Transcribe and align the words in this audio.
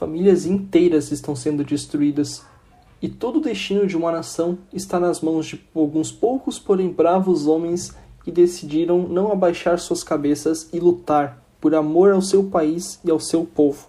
Famílias 0.00 0.46
inteiras 0.46 1.12
estão 1.12 1.36
sendo 1.36 1.62
destruídas 1.62 2.42
e 3.02 3.06
todo 3.06 3.36
o 3.36 3.42
destino 3.42 3.86
de 3.86 3.98
uma 3.98 4.10
nação 4.10 4.56
está 4.72 4.98
nas 4.98 5.20
mãos 5.20 5.44
de 5.44 5.62
alguns 5.74 6.10
poucos, 6.10 6.58
porém 6.58 6.90
bravos 6.90 7.46
homens 7.46 7.94
que 8.24 8.32
decidiram 8.32 9.06
não 9.06 9.30
abaixar 9.30 9.78
suas 9.78 10.02
cabeças 10.02 10.70
e 10.72 10.80
lutar 10.80 11.44
por 11.60 11.74
amor 11.74 12.12
ao 12.12 12.22
seu 12.22 12.44
país 12.44 12.98
e 13.04 13.10
ao 13.10 13.20
seu 13.20 13.44
povo. 13.44 13.88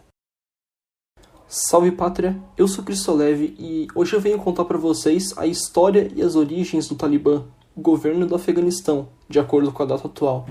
Salve 1.47 1.93
pátria, 1.93 2.38
eu 2.57 2.67
sou 2.67 2.83
Cristolev 2.83 3.55
e 3.57 3.88
hoje 3.95 4.13
eu 4.13 4.19
venho 4.19 4.38
contar 4.38 4.66
para 4.66 4.77
vocês 4.77 5.33
a 5.38 5.47
história 5.47 6.11
e 6.13 6.21
as 6.21 6.35
origens 6.35 6.89
do 6.89 6.95
Talibã, 6.95 7.45
o 7.73 7.80
governo 7.80 8.27
do 8.27 8.35
Afeganistão, 8.35 9.07
de 9.30 9.39
acordo 9.39 9.71
com 9.71 9.81
a 9.81 9.85
data 9.85 10.07
atual. 10.07 10.45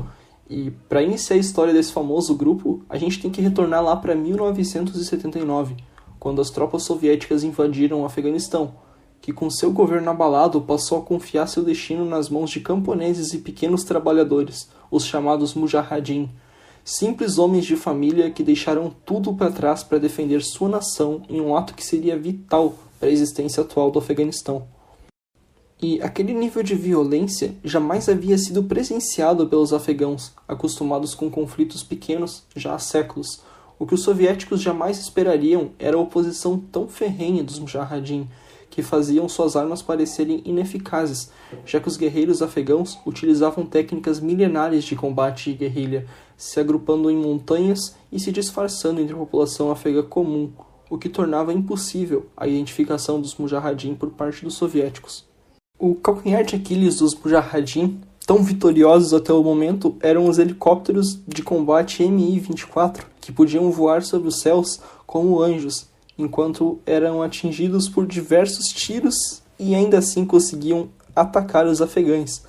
E 0.51 0.73
para 0.89 1.01
iniciar 1.01 1.37
a 1.37 1.39
história 1.39 1.73
desse 1.73 1.93
famoso 1.93 2.35
grupo, 2.35 2.83
a 2.89 2.99
gente 2.99 3.23
tem 3.23 3.31
que 3.31 3.41
retornar 3.41 3.85
lá 3.85 3.95
para 3.97 4.17
1979, 4.17 5.77
quando 6.19 6.41
as 6.41 6.51
tropas 6.51 6.83
soviéticas 6.83 7.45
invadiram 7.45 8.03
o 8.03 8.05
Afeganistão, 8.05 8.75
que 9.21 9.33
com 9.33 9.49
seu 9.49 9.71
governo 9.71 10.11
abalado 10.11 10.61
passou 10.61 10.99
a 10.99 11.03
confiar 11.03 11.47
seu 11.47 11.63
destino 11.63 12.05
nas 12.05 12.29
mãos 12.29 12.51
de 12.51 12.59
camponeses 12.59 13.33
e 13.33 13.39
pequenos 13.39 13.85
trabalhadores, 13.85 14.69
os 14.91 15.05
chamados 15.05 15.55
Mujahideen, 15.55 16.29
simples 16.85 17.39
homens 17.39 17.65
de 17.65 17.77
família 17.77 18.29
que 18.29 18.43
deixaram 18.43 18.93
tudo 19.07 19.33
para 19.33 19.53
trás 19.53 19.85
para 19.85 19.99
defender 19.99 20.43
sua 20.43 20.69
nação 20.69 21.23
em 21.29 21.41
um 21.41 21.57
ato 21.57 21.75
que 21.75 21.87
seria 21.87 22.19
vital 22.19 22.75
para 22.99 23.09
a 23.09 23.13
existência 23.13 23.63
atual 23.63 23.89
do 23.93 24.01
Afeganistão. 24.01 24.67
E 25.83 26.03
aquele 26.03 26.35
nível 26.35 26.63
de 26.63 26.75
violência 26.75 27.55
jamais 27.65 28.07
havia 28.07 28.37
sido 28.37 28.65
presenciado 28.65 29.47
pelos 29.47 29.73
afegãos, 29.73 30.31
acostumados 30.47 31.15
com 31.15 31.31
conflitos 31.31 31.83
pequenos 31.83 32.43
já 32.55 32.75
há 32.75 32.79
séculos, 32.79 33.41
o 33.79 33.87
que 33.87 33.95
os 33.95 34.03
soviéticos 34.03 34.61
jamais 34.61 34.99
esperariam 34.99 35.71
era 35.79 35.97
a 35.97 36.01
oposição 36.01 36.59
tão 36.59 36.87
ferrenha 36.87 37.43
dos 37.43 37.59
Mujahideen, 37.59 38.29
que 38.69 38.83
faziam 38.83 39.27
suas 39.27 39.57
armas 39.57 39.81
parecerem 39.81 40.43
ineficazes, 40.45 41.31
já 41.65 41.81
que 41.81 41.89
os 41.89 41.97
guerreiros 41.97 42.43
afegãos 42.43 42.99
utilizavam 43.07 43.65
técnicas 43.65 44.21
milenares 44.21 44.85
de 44.85 44.95
combate 44.95 45.49
e 45.49 45.55
guerrilha, 45.55 46.07
se 46.37 46.61
agrupando 46.61 47.11
em 47.11 47.17
montanhas 47.17 47.97
e 48.13 48.21
se 48.21 48.31
disfarçando 48.31 49.01
entre 49.01 49.15
a 49.15 49.19
população 49.19 49.71
afegã 49.71 50.03
comum, 50.03 50.53
o 50.91 50.99
que 50.99 51.09
tornava 51.09 51.55
impossível 51.55 52.27
a 52.37 52.47
identificação 52.47 53.19
dos 53.19 53.35
Mujahideen 53.37 53.95
por 53.95 54.11
parte 54.11 54.45
dos 54.45 54.55
soviéticos. 54.55 55.30
O 55.83 55.95
calcanhar 55.95 56.45
de 56.45 56.57
Aquiles 56.57 56.97
dos 56.97 57.15
Mujahideen 57.15 57.99
tão 58.27 58.43
vitoriosos 58.43 59.15
até 59.15 59.33
o 59.33 59.43
momento 59.43 59.97
eram 60.03 60.29
os 60.29 60.39
helicópteros 60.39 61.19
de 61.27 61.43
combate 61.43 62.07
Mi-24, 62.07 63.05
que 63.19 63.33
podiam 63.33 63.71
voar 63.71 64.03
sobre 64.03 64.29
os 64.29 64.41
céus 64.41 64.79
como 65.07 65.41
anjos, 65.41 65.87
enquanto 66.19 66.79
eram 66.85 67.23
atingidos 67.23 67.89
por 67.89 68.07
diversos 68.07 68.67
tiros 68.67 69.43
e 69.59 69.75
ainda 69.75 69.97
assim 69.97 70.27
conseguiam 70.27 70.91
atacar 71.17 71.67
os 71.67 71.81
afegães. 71.81 72.45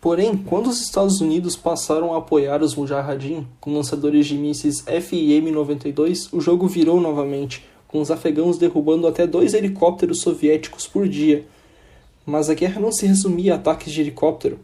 Porém, 0.00 0.36
quando 0.36 0.68
os 0.68 0.80
Estados 0.80 1.20
Unidos 1.20 1.56
passaram 1.56 2.14
a 2.14 2.18
apoiar 2.18 2.62
os 2.62 2.76
Mujahideen 2.76 3.44
com 3.60 3.74
lançadores 3.74 4.24
de 4.24 4.38
mísseis 4.38 4.84
FIM-92, 4.86 6.28
o 6.32 6.40
jogo 6.40 6.68
virou 6.68 7.00
novamente, 7.00 7.66
com 7.88 8.00
os 8.00 8.12
afegãos 8.12 8.56
derrubando 8.56 9.08
até 9.08 9.26
dois 9.26 9.52
helicópteros 9.52 10.20
soviéticos 10.20 10.86
por 10.86 11.08
dia. 11.08 11.44
Mas 12.24 12.48
a 12.48 12.54
guerra 12.54 12.80
não 12.80 12.92
se 12.92 13.06
resumia 13.06 13.54
a 13.54 13.56
ataques 13.56 13.92
de 13.92 14.00
helicóptero 14.00 14.58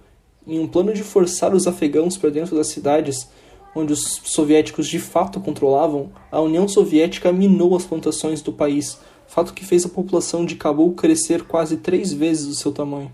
em 0.47 0.59
um 0.59 0.67
plano 0.67 0.95
de 0.95 1.03
forçar 1.03 1.55
os 1.55 1.67
afegãos 1.67 2.17
para 2.17 2.31
dentro 2.31 2.57
das 2.57 2.69
cidades 2.69 3.29
onde 3.75 3.93
os 3.93 4.21
soviéticos 4.25 4.89
de 4.89 4.99
fato 4.99 5.41
controlavam, 5.41 6.11
a 6.33 6.41
União 6.41 6.67
Soviética 6.67 7.33
minou 7.33 7.77
as 7.77 7.85
plantações 7.85 8.41
do 8.41 8.53
país, 8.53 8.99
fato 9.27 9.53
que 9.53 9.65
fez 9.65 9.85
a 9.85 9.91
população 9.91 10.45
de 10.45 10.57
Cabul 10.57 10.95
crescer 10.95 11.45
quase 11.45 11.77
três 11.77 12.13
vezes 12.13 12.47
o 12.47 12.55
seu 12.55 12.73
tamanho. 12.73 13.13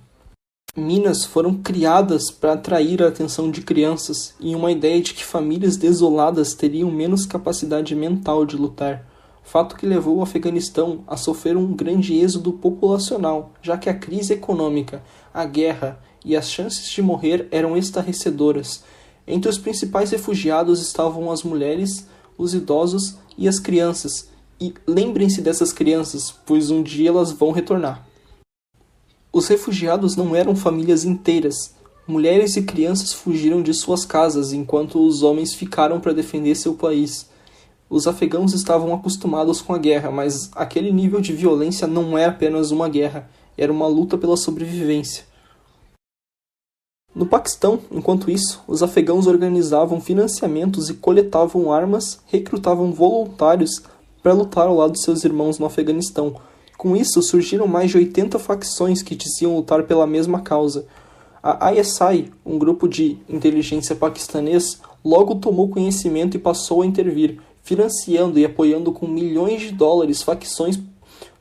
Minas 0.76 1.24
foram 1.24 1.54
criadas 1.54 2.30
para 2.30 2.54
atrair 2.54 3.02
a 3.02 3.08
atenção 3.08 3.50
de 3.50 3.62
crianças 3.62 4.34
e 4.40 4.54
uma 4.54 4.72
ideia 4.72 5.00
de 5.00 5.14
que 5.14 5.24
famílias 5.24 5.76
desoladas 5.76 6.54
teriam 6.54 6.90
menos 6.90 7.26
capacidade 7.26 7.94
mental 7.94 8.44
de 8.44 8.56
lutar, 8.56 9.06
fato 9.44 9.76
que 9.76 9.86
levou 9.86 10.16
o 10.16 10.22
Afeganistão 10.22 11.04
a 11.06 11.16
sofrer 11.16 11.56
um 11.56 11.72
grande 11.72 12.14
êxodo 12.14 12.54
populacional, 12.54 13.52
já 13.62 13.78
que 13.78 13.88
a 13.88 13.94
crise 13.94 14.32
econômica, 14.32 15.02
a 15.32 15.44
guerra 15.44 16.00
e 16.24 16.34
as 16.34 16.50
chances 16.50 16.88
de 16.88 17.02
morrer 17.02 17.46
eram 17.50 17.76
estarrecedoras. 17.76 18.82
Entre 19.26 19.48
os 19.48 19.58
principais 19.58 20.10
refugiados 20.10 20.80
estavam 20.80 21.30
as 21.30 21.42
mulheres, 21.42 22.06
os 22.36 22.54
idosos 22.54 23.16
e 23.38 23.46
as 23.46 23.58
crianças. 23.58 24.28
E 24.60 24.72
lembrem-se 24.86 25.40
dessas 25.40 25.72
crianças, 25.72 26.34
pois 26.44 26.70
um 26.70 26.82
dia 26.82 27.10
elas 27.10 27.30
vão 27.30 27.52
retornar. 27.52 28.06
Os 29.32 29.48
refugiados 29.48 30.16
não 30.16 30.34
eram 30.34 30.54
famílias 30.54 31.04
inteiras. 31.04 31.74
Mulheres 32.06 32.56
e 32.56 32.62
crianças 32.62 33.12
fugiram 33.12 33.62
de 33.62 33.74
suas 33.74 34.04
casas 34.04 34.52
enquanto 34.52 35.04
os 35.04 35.22
homens 35.22 35.54
ficaram 35.54 36.00
para 36.00 36.12
defender 36.12 36.54
seu 36.54 36.74
país. 36.74 37.28
Os 37.94 38.08
afegãos 38.08 38.52
estavam 38.52 38.92
acostumados 38.92 39.62
com 39.62 39.72
a 39.72 39.78
guerra, 39.78 40.10
mas 40.10 40.50
aquele 40.56 40.90
nível 40.90 41.20
de 41.20 41.32
violência 41.32 41.86
não 41.86 42.18
é 42.18 42.24
apenas 42.24 42.72
uma 42.72 42.88
guerra, 42.88 43.30
era 43.56 43.72
uma 43.72 43.86
luta 43.86 44.18
pela 44.18 44.36
sobrevivência. 44.36 45.22
No 47.14 47.24
Paquistão, 47.24 47.78
enquanto 47.92 48.32
isso, 48.32 48.60
os 48.66 48.82
afegãos 48.82 49.28
organizavam 49.28 50.00
financiamentos 50.00 50.90
e 50.90 50.94
coletavam 50.94 51.72
armas, 51.72 52.18
recrutavam 52.26 52.90
voluntários 52.90 53.80
para 54.20 54.32
lutar 54.32 54.66
ao 54.66 54.74
lado 54.74 54.94
de 54.94 55.00
seus 55.00 55.24
irmãos 55.24 55.60
no 55.60 55.66
Afeganistão. 55.66 56.34
Com 56.76 56.96
isso, 56.96 57.22
surgiram 57.22 57.68
mais 57.68 57.92
de 57.92 57.98
80 57.98 58.40
facções 58.40 59.04
que 59.04 59.14
diziam 59.14 59.54
lutar 59.54 59.84
pela 59.84 60.04
mesma 60.04 60.40
causa. 60.40 60.84
A 61.40 61.72
ISI, 61.72 62.32
um 62.44 62.58
grupo 62.58 62.88
de 62.88 63.18
inteligência 63.28 63.94
paquistanês, 63.94 64.80
logo 65.04 65.36
tomou 65.36 65.68
conhecimento 65.68 66.36
e 66.36 66.40
passou 66.40 66.82
a 66.82 66.86
intervir, 66.86 67.38
financiando 67.64 68.38
e 68.38 68.44
apoiando 68.44 68.92
com 68.92 69.08
milhões 69.08 69.62
de 69.62 69.72
dólares 69.72 70.22
facções 70.22 70.78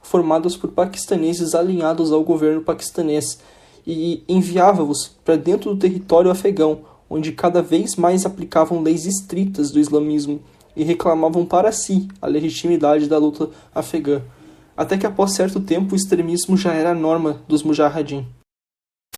formadas 0.01 0.55
por 0.55 0.71
paquistaneses 0.71 1.53
alinhados 1.53 2.11
ao 2.11 2.23
governo 2.23 2.61
paquistanês 2.61 3.39
e 3.85 4.23
enviava-os 4.27 5.11
para 5.23 5.35
dentro 5.35 5.73
do 5.73 5.79
território 5.79 6.31
afegão, 6.31 6.81
onde 7.09 7.33
cada 7.33 7.61
vez 7.61 7.95
mais 7.95 8.25
aplicavam 8.25 8.81
leis 8.81 9.05
estritas 9.05 9.69
do 9.69 9.79
islamismo 9.79 10.39
e 10.75 10.83
reclamavam 10.83 11.45
para 11.45 11.71
si 11.71 12.07
a 12.21 12.27
legitimidade 12.27 13.07
da 13.07 13.17
luta 13.17 13.49
afegã, 13.75 14.21
até 14.75 14.97
que 14.97 15.05
após 15.05 15.33
certo 15.33 15.59
tempo 15.59 15.93
o 15.93 15.95
extremismo 15.95 16.55
já 16.55 16.73
era 16.73 16.91
a 16.91 16.95
norma 16.95 17.41
dos 17.47 17.61
mujahideen. 17.61 18.25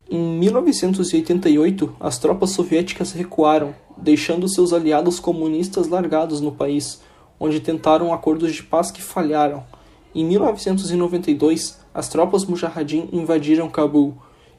Em 0.09 0.19
1988, 0.39 1.95
as 1.99 2.19
tropas 2.19 2.51
soviéticas 2.51 3.11
recuaram, 3.11 3.73
deixando 3.97 4.47
seus 4.47 4.71
aliados 4.71 5.19
comunistas 5.19 5.87
largados 5.87 6.39
no 6.39 6.51
país, 6.51 7.01
onde 7.39 7.59
tentaram 7.59 8.13
acordos 8.13 8.53
de 8.53 8.61
paz 8.61 8.91
que 8.91 9.01
falharam. 9.01 9.63
Em 10.13 10.23
1992, 10.23 11.79
as 11.93 12.07
tropas 12.07 12.45
mujahideen 12.45 13.09
invadiram 13.11 13.69
Cabul, 13.69 14.15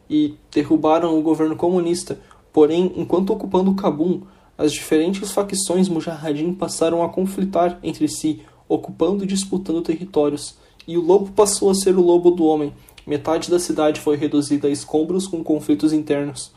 e 0.08 0.34
derrubaram 0.52 1.18
o 1.18 1.22
governo 1.22 1.56
comunista. 1.56 2.18
Porém, 2.52 2.92
enquanto 2.96 3.32
ocupando 3.32 3.74
Cabul, 3.74 4.22
as 4.56 4.72
diferentes 4.72 5.30
facções 5.30 5.88
mujahideen 5.88 6.54
passaram 6.54 7.02
a 7.02 7.08
conflitar 7.08 7.78
entre 7.82 8.08
si, 8.08 8.42
ocupando 8.68 9.24
e 9.24 9.26
disputando 9.26 9.82
territórios. 9.82 10.56
E 10.86 10.96
o 10.96 11.02
lobo 11.02 11.30
passou 11.32 11.70
a 11.70 11.74
ser 11.74 11.96
o 11.96 12.00
lobo 12.00 12.30
do 12.30 12.44
homem. 12.44 12.72
Metade 13.06 13.50
da 13.50 13.60
cidade 13.60 14.00
foi 14.00 14.16
reduzida 14.16 14.66
a 14.66 14.70
escombros 14.70 15.28
com 15.28 15.44
conflitos 15.44 15.92
internos. 15.92 16.50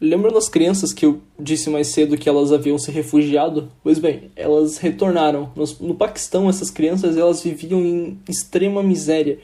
Lembram 0.00 0.32
das 0.32 0.48
crianças 0.48 0.92
que 0.92 1.06
eu 1.06 1.20
disse 1.38 1.70
mais 1.70 1.88
cedo 1.88 2.16
que 2.16 2.28
elas 2.28 2.52
haviam 2.52 2.78
se 2.78 2.90
refugiado? 2.90 3.70
Pois 3.82 3.98
bem, 3.98 4.30
elas 4.36 4.78
retornaram. 4.78 5.50
No, 5.80 5.94
Paquistão, 5.94 6.48
essas 6.48 6.70
crianças 6.70 7.16
elas 7.16 7.42
viviam 7.42 7.80
em 7.80 8.18
extrema 8.28 8.82
miséria, 8.82 9.38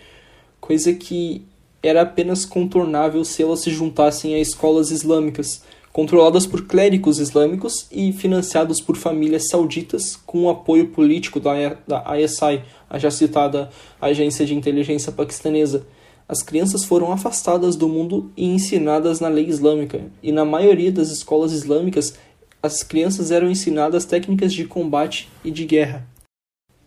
coisa 0.60 0.92
que 0.92 1.42
era 1.82 2.02
apenas 2.02 2.44
contornável 2.44 3.24
se 3.24 3.42
elas 3.42 3.60
se 3.60 3.70
juntassem 3.70 4.34
a 4.34 4.38
escolas 4.38 4.90
islâmicas, 4.90 5.62
controladas 5.92 6.46
por 6.46 6.66
clérigos 6.66 7.18
islâmicos 7.18 7.86
e 7.90 8.12
financiados 8.12 8.80
por 8.80 8.96
famílias 8.96 9.48
sauditas 9.48 10.14
com 10.26 10.44
o 10.44 10.50
apoio 10.50 10.88
político 10.88 11.40
da, 11.40 11.76
da 11.88 12.20
ISI, 12.20 12.62
a 12.88 12.98
já 12.98 13.10
citada 13.10 13.70
agência 14.00 14.44
de 14.44 14.54
inteligência 14.54 15.10
paquistanesa. 15.10 15.86
As 16.30 16.44
crianças 16.44 16.84
foram 16.84 17.10
afastadas 17.10 17.74
do 17.74 17.88
mundo 17.88 18.30
e 18.36 18.46
ensinadas 18.46 19.18
na 19.18 19.26
lei 19.26 19.46
islâmica, 19.46 20.12
e 20.22 20.30
na 20.30 20.44
maioria 20.44 20.92
das 20.92 21.10
escolas 21.10 21.50
islâmicas, 21.50 22.14
as 22.62 22.84
crianças 22.84 23.32
eram 23.32 23.50
ensinadas 23.50 24.04
técnicas 24.04 24.52
de 24.52 24.64
combate 24.64 25.28
e 25.44 25.50
de 25.50 25.64
guerra. 25.64 26.06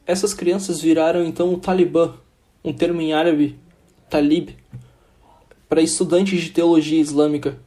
Essas 0.08 0.34
crianças 0.34 0.80
viraram 0.80 1.26
então 1.26 1.54
o 1.54 1.58
Talibã, 1.58 2.14
um 2.64 2.72
termo 2.72 3.02
em 3.02 3.12
árabe, 3.12 3.60
talib, 4.10 4.52
para 5.68 5.82
estudantes 5.82 6.42
de 6.42 6.52
teologia 6.52 7.02
islâmica, 7.02 7.60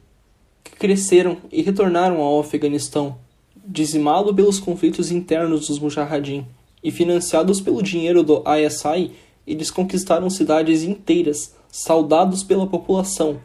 que 0.63 0.71
cresceram 0.71 1.37
e 1.51 1.61
retornaram 1.61 2.21
ao 2.21 2.39
Afeganistão, 2.39 3.19
dizimado 3.55 4.33
pelos 4.33 4.57
conflitos 4.57 5.11
internos 5.11 5.67
dos 5.67 5.77
Mujahideen 5.77 6.47
e 6.83 6.89
financiados 6.89 7.61
pelo 7.61 7.83
dinheiro 7.83 8.23
do 8.23 8.43
ISI, 8.47 9.11
eles 9.45 9.69
conquistaram 9.69 10.27
cidades 10.27 10.81
inteiras, 10.81 11.55
saudados 11.71 12.43
pela 12.43 12.67
população. 12.67 13.39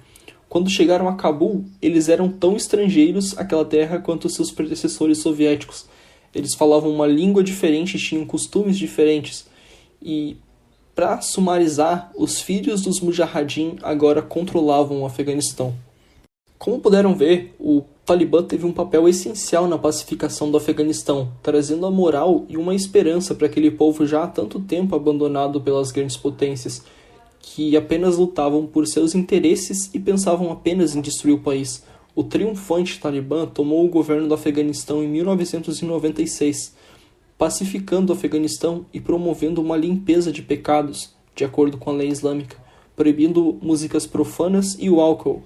Quando 0.48 0.68
chegaram 0.68 1.08
a 1.08 1.14
Cabul, 1.14 1.64
eles 1.80 2.08
eram 2.08 2.28
tão 2.28 2.56
estrangeiros 2.56 3.38
àquela 3.38 3.64
terra 3.64 3.98
quanto 3.98 4.28
seus 4.28 4.50
predecessores 4.50 5.18
soviéticos. 5.18 5.86
Eles 6.34 6.54
falavam 6.54 6.90
uma 6.90 7.06
língua 7.06 7.42
diferente, 7.42 7.98
tinham 7.98 8.26
costumes 8.26 8.76
diferentes. 8.76 9.46
E, 10.02 10.36
para 10.94 11.20
sumarizar, 11.20 12.10
os 12.14 12.40
filhos 12.40 12.82
dos 12.82 13.00
Mujahideen 13.00 13.76
agora 13.82 14.20
controlavam 14.20 15.02
o 15.02 15.06
Afeganistão. 15.06 15.74
Como 16.58 16.80
puderam 16.80 17.14
ver, 17.14 17.54
o 17.58 17.82
Talibã 18.04 18.42
teve 18.42 18.66
um 18.66 18.72
papel 18.72 19.08
essencial 19.08 19.66
na 19.66 19.78
pacificação 19.78 20.50
do 20.50 20.56
Afeganistão, 20.56 21.32
trazendo 21.42 21.86
a 21.86 21.90
moral 21.90 22.44
e 22.48 22.56
uma 22.56 22.74
esperança 22.74 23.34
para 23.34 23.46
aquele 23.46 23.70
povo 23.70 24.06
já 24.06 24.24
há 24.24 24.26
tanto 24.26 24.60
tempo 24.60 24.94
abandonado 24.94 25.60
pelas 25.60 25.90
grandes 25.90 26.16
potências, 26.16 26.82
que 27.42 27.76
apenas 27.76 28.16
lutavam 28.16 28.66
por 28.66 28.86
seus 28.86 29.14
interesses 29.14 29.90
e 29.92 29.98
pensavam 29.98 30.50
apenas 30.50 30.96
em 30.96 31.02
destruir 31.02 31.34
o 31.34 31.40
país. 31.40 31.84
O 32.14 32.24
triunfante 32.24 32.98
Talibã 32.98 33.44
tomou 33.46 33.84
o 33.84 33.90
governo 33.90 34.28
do 34.28 34.34
Afeganistão 34.34 35.04
em 35.04 35.08
1996, 35.08 36.74
pacificando 37.36 38.12
o 38.12 38.16
Afeganistão 38.16 38.86
e 38.94 39.00
promovendo 39.00 39.60
uma 39.60 39.76
limpeza 39.76 40.32
de 40.32 40.40
pecados, 40.40 41.12
de 41.34 41.44
acordo 41.44 41.76
com 41.76 41.90
a 41.90 41.94
lei 41.94 42.08
islâmica, 42.08 42.56
proibindo 42.96 43.58
músicas 43.60 44.06
profanas 44.06 44.76
e 44.78 44.88
o 44.88 45.00
álcool 45.00 45.42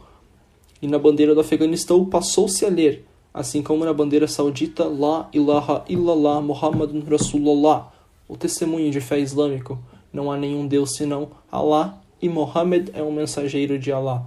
e 0.81 0.87
na 0.87 0.99
bandeira 0.99 1.35
do 1.35 1.41
Afeganistão 1.41 2.05
passou-se 2.05 2.65
a 2.65 2.69
ler, 2.69 3.05
assim 3.33 3.63
como 3.63 3.85
na 3.85 3.93
bandeira 3.93 4.29
saudita 4.29 4.85
La 4.85 5.29
ilaha 5.33 5.85
illallah 5.89 6.41
Muhammadun 6.41 7.03
Rasulullah, 7.09 7.93
o 8.29 8.37
testemunho 8.37 8.91
de 8.91 9.01
fé 9.01 9.19
islâmico. 9.19 9.79
Não 10.17 10.33
há 10.33 10.39
nenhum 10.39 10.67
Deus 10.67 10.97
senão 10.97 11.29
Allah 11.53 12.03
e 12.23 12.27
Mohammed 12.27 12.91
é 12.95 13.03
um 13.03 13.13
mensageiro 13.13 13.79
de 13.79 13.93
Allah. 13.93 14.25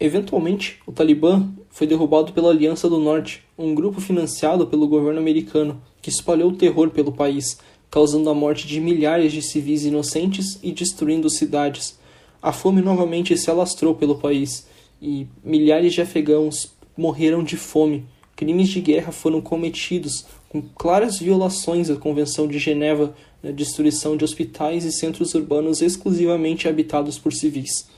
Eventualmente, 0.00 0.80
o 0.84 0.90
Talibã 0.90 1.48
foi 1.68 1.86
derrubado 1.86 2.32
pela 2.32 2.50
Aliança 2.50 2.88
do 2.88 2.98
Norte, 2.98 3.44
um 3.56 3.72
grupo 3.72 4.00
financiado 4.00 4.66
pelo 4.66 4.88
governo 4.88 5.20
americano 5.20 5.80
que 6.02 6.10
espalhou 6.10 6.50
terror 6.50 6.90
pelo 6.90 7.12
país, 7.12 7.60
causando 7.88 8.28
a 8.30 8.34
morte 8.34 8.66
de 8.66 8.80
milhares 8.80 9.32
de 9.32 9.42
civis 9.42 9.84
inocentes 9.84 10.58
e 10.60 10.72
destruindo 10.72 11.30
cidades. 11.30 11.96
A 12.42 12.50
fome 12.50 12.82
novamente 12.82 13.38
se 13.38 13.48
alastrou 13.48 13.94
pelo 13.94 14.16
país 14.16 14.66
e 15.00 15.28
milhares 15.44 15.94
de 15.94 16.02
afegãos 16.02 16.74
morreram 16.96 17.44
de 17.44 17.56
fome. 17.56 18.08
Crimes 18.36 18.68
de 18.68 18.80
guerra 18.80 19.12
foram 19.12 19.40
cometidos 19.40 20.24
com 20.48 20.62
claras 20.62 21.18
violações 21.18 21.90
à 21.90 21.96
Convenção 21.96 22.48
de 22.48 22.58
Geneva 22.58 23.14
na 23.42 23.50
destruição 23.50 24.16
de 24.16 24.24
hospitais 24.24 24.84
e 24.84 24.92
centros 24.92 25.34
urbanos 25.34 25.82
exclusivamente 25.82 26.68
habitados 26.68 27.18
por 27.18 27.32
civis. 27.32 27.88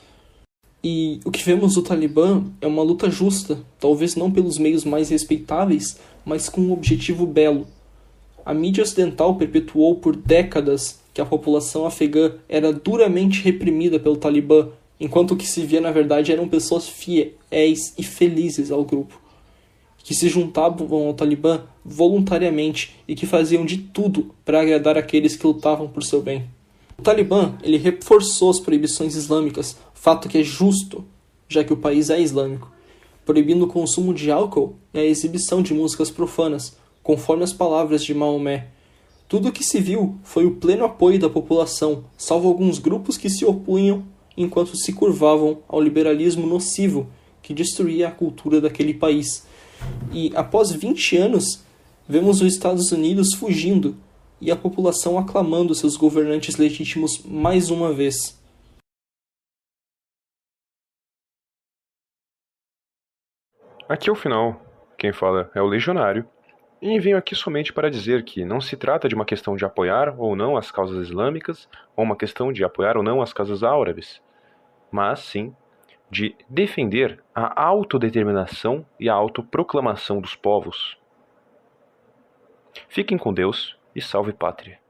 E 0.84 1.20
o 1.25 1.31
que 1.31 1.44
vemos 1.44 1.75
do 1.75 1.82
Talibã 1.82 2.44
é 2.61 2.67
uma 2.67 2.82
luta 2.82 3.08
justa, 3.08 3.61
talvez 3.79 4.17
não 4.17 4.31
pelos 4.31 4.58
meios 4.58 4.84
mais 4.84 5.11
respeitáveis, 5.11 5.96
mas 6.25 6.49
com 6.49 6.61
um 6.61 6.73
objetivo 6.73 7.25
belo. 7.25 7.67
A 8.44 8.52
mídia 8.52 8.82
ocidental 8.82 9.37
perpetuou 9.37 9.94
por 9.96 10.17
décadas 10.17 11.00
que 11.14 11.20
a 11.20 11.26
população 11.26 11.87
afegã 11.87 12.32
era 12.49 12.73
duramente 12.73 13.43
reprimida 13.43 14.00
pelo 14.00 14.17
Talibã 14.17 14.69
enquanto 15.02 15.32
o 15.32 15.37
que 15.37 15.46
se 15.46 15.62
via 15.62 15.81
na 15.81 15.90
verdade 15.90 16.31
eram 16.31 16.49
pessoas 16.49 16.88
fiéis 16.88 17.93
e 17.99 18.05
felizes 18.05 18.70
ao 18.70 18.85
grupo, 18.85 19.20
que 20.02 20.14
se 20.14 20.28
juntavam 20.28 21.06
ao 21.06 21.14
Talibã 21.14 21.62
voluntariamente 21.84 22.96
e 23.06 23.14
que 23.14 23.26
faziam 23.26 23.64
de 23.64 23.78
tudo 23.78 24.34
para 24.44 24.60
agradar 24.60 24.99
aqueles 24.99 25.37
que 25.37 25.46
lutavam 25.46 25.88
por 25.88 26.02
seu 26.02 26.20
bem. 26.20 26.44
O 26.99 27.02
Talibã 27.02 27.54
ele 27.62 27.78
reforçou 27.78 28.50
as 28.50 28.60
proibições 28.60 29.14
islâmicas, 29.14 29.76
fato 29.94 30.28
que 30.28 30.38
é 30.38 30.43
justo, 30.43 31.04
já 31.49 31.64
que 31.64 31.72
o 31.72 31.76
país 31.76 32.10
é 32.10 32.20
islâmico, 32.20 32.70
proibindo 33.25 33.64
o 33.64 33.69
consumo 33.69 34.12
de 34.12 34.31
álcool 34.31 34.76
e 34.93 34.99
a 34.99 35.04
exibição 35.04 35.62
de 35.62 35.75
músicas 35.75 36.10
profanas, 36.10 36.76
conforme 37.02 37.44
as 37.44 37.52
palavras 37.52 38.04
de 38.04 38.14
Maomé. 38.14 38.69
Tudo 39.28 39.49
o 39.49 39.52
que 39.52 39.64
se 39.64 39.81
viu 39.81 40.16
foi 40.22 40.44
o 40.44 40.56
pleno 40.56 40.84
apoio 40.84 41.19
da 41.19 41.31
população, 41.31 42.04
salvo 42.16 42.49
alguns 42.49 42.78
grupos 42.78 43.16
que 43.16 43.31
se 43.31 43.44
opunham 43.44 44.04
enquanto 44.37 44.76
se 44.76 44.93
curvavam 44.93 45.58
ao 45.69 45.81
liberalismo 45.81 46.46
nocivo 46.46 47.08
que 47.43 47.52
destruía 47.52 48.08
a 48.08 48.12
cultura 48.12 48.60
daquele 48.60 48.94
país. 48.94 49.44
E 50.14 50.31
após 50.37 50.70
20 50.70 51.17
anos, 51.17 51.64
vemos 52.06 52.43
os 52.43 52.53
Estados 52.53 52.93
Unidos 52.93 53.35
fugindo 53.35 53.97
e 54.41 54.50
a 54.50 54.56
população 54.56 55.19
aclamando 55.19 55.75
seus 55.75 55.97
governantes 55.97 56.56
legítimos 56.56 57.23
mais 57.25 57.70
uma 57.70 57.93
vez. 57.94 58.38
Aqui 63.88 64.11
é 64.11 64.12
o 64.12 64.17
final. 64.17 64.61
Quem 64.99 65.12
fala 65.12 65.50
é 65.55 65.62
o 65.62 65.67
Legionário. 65.67 66.29
E 66.81 66.99
venho 66.99 67.17
aqui 67.17 67.35
somente 67.35 67.73
para 67.73 67.91
dizer 67.91 68.25
que 68.25 68.44
não 68.44 68.61
se 68.61 68.76
trata 68.76 69.09
de 69.09 69.14
uma 69.14 69.25
questão 69.25 69.56
de 69.56 69.64
apoiar 69.64 70.14
ou 70.19 70.37
não 70.37 70.56
as 70.56 70.70
causas 70.70 71.06
islâmicas, 71.06 71.69
ou 71.97 72.05
uma 72.05 72.17
questão 72.17 72.53
de 72.53 72.64
apoiar 72.64 72.97
ou 72.97 73.03
não 73.03 73.23
as 73.23 73.32
causas 73.32 73.62
árabes, 73.62 74.20
mas 74.91 75.20
sim 75.20 75.55
de 76.12 76.37
defender 76.47 77.25
a 77.35 77.64
autodeterminação 77.64 78.85
e 79.00 79.09
a 79.09 79.14
autoproclamação 79.14 80.20
dos 80.20 80.37
povos. 80.37 80.99
Fiquem 82.87 83.17
com 83.17 83.32
Deus 83.32 83.79
e 83.97 84.03
salve 84.03 84.31
pátria. 84.31 84.81